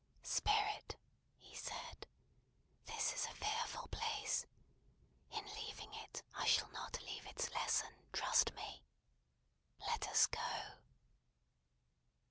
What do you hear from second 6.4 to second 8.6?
shall not leave its lesson, trust